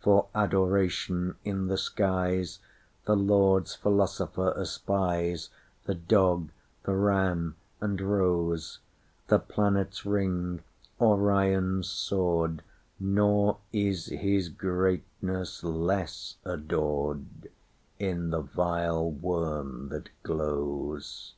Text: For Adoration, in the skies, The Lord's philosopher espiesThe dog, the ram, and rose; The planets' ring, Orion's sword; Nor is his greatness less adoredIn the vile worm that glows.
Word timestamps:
For 0.00 0.26
Adoration, 0.34 1.36
in 1.44 1.68
the 1.68 1.78
skies, 1.78 2.58
The 3.04 3.14
Lord's 3.14 3.76
philosopher 3.76 4.52
espiesThe 4.58 6.04
dog, 6.08 6.50
the 6.82 6.96
ram, 6.96 7.54
and 7.80 8.00
rose; 8.00 8.80
The 9.28 9.38
planets' 9.38 10.04
ring, 10.04 10.64
Orion's 11.00 11.88
sword; 11.88 12.62
Nor 12.98 13.58
is 13.72 14.06
his 14.06 14.48
greatness 14.48 15.62
less 15.62 16.38
adoredIn 16.44 17.50
the 18.30 18.40
vile 18.42 19.08
worm 19.12 19.90
that 19.90 20.08
glows. 20.24 21.34